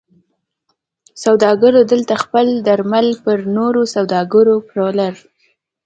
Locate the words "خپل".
2.23-2.45